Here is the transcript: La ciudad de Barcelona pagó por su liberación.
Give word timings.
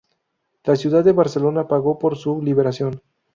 La 0.63 0.75
ciudad 0.75 1.03
de 1.03 1.11
Barcelona 1.11 1.67
pagó 1.67 1.99
por 1.99 2.15
su 2.17 2.41
liberación. 2.41 3.03